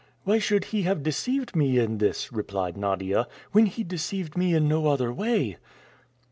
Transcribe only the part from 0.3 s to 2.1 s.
should he have deceived me in